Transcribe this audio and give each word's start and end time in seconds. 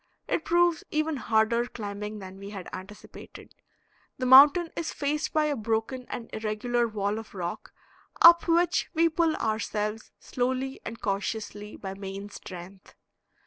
It 0.27 0.43
proves 0.43 0.83
even 0.89 1.17
harder 1.17 1.67
climbing 1.67 2.17
than 2.17 2.39
we 2.39 2.49
had 2.49 2.67
anticipated; 2.73 3.53
the 4.17 4.25
mountain 4.25 4.71
is 4.75 4.91
faced 4.91 5.31
by 5.31 5.45
a 5.45 5.55
broken 5.55 6.07
and 6.09 6.27
irregular 6.33 6.87
wall 6.87 7.19
of 7.19 7.35
rock, 7.35 7.71
up 8.19 8.47
which 8.47 8.89
we 8.95 9.09
pull 9.09 9.35
ourselves 9.35 10.11
slowly 10.17 10.79
and 10.83 10.99
cautiously 10.99 11.75
by 11.75 11.93
main 11.93 12.29
strength. 12.29 12.95